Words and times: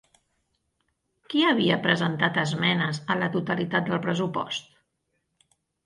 Qui 1.33 1.43
havia 1.51 1.77
presentat 1.85 2.41
esmenes 2.47 3.03
a 3.17 3.21
la 3.23 3.31
totalitat 3.39 3.89
del 3.93 4.05
pressupost? 4.11 4.77